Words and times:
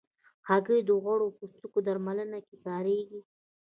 هګۍ 0.47 0.79
د 0.85 0.89
غوړ 1.03 1.19
پوستکي 1.37 1.79
درملنه 1.87 2.39
کې 2.47 2.55
کارېږي. 2.65 3.21